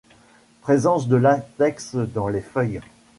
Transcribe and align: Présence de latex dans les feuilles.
Présence 0.61 1.07
de 1.07 1.15
latex 1.15 1.93
dans 1.93 2.27
les 2.27 2.41
feuilles. 2.41 2.81